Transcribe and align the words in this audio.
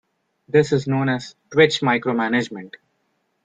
This 0.47 0.71
is 0.71 0.87
known 0.87 1.09
as 1.09 1.35
twitch 1.51 1.81
micromanagement. 1.81 2.73